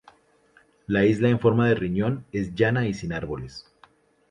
La 0.87 1.05
isla 1.05 1.29
en 1.29 1.39
forma 1.39 1.67
de 1.67 1.75
riñón 1.75 2.25
es 2.31 2.55
llana 2.55 2.87
y 2.87 2.95
sin 2.95 3.13
árboles. 3.13 3.71